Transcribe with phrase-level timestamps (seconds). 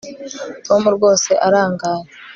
[0.65, 2.03] tom rwose arangaye